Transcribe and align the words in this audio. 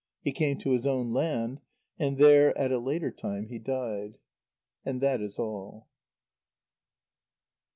He 0.23 0.31
came 0.31 0.57
to 0.57 0.71
his 0.71 0.87
own 0.87 1.13
land, 1.13 1.61
and 1.99 2.17
there 2.17 2.57
at 2.57 2.71
a 2.71 2.79
later 2.79 3.11
time 3.11 3.45
he 3.49 3.59
died. 3.59 4.17
And 4.83 4.99
that 4.99 5.21
is 5.21 5.37
all. 5.37 5.87